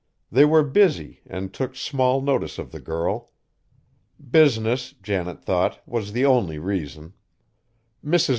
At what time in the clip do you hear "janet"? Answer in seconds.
4.93-5.43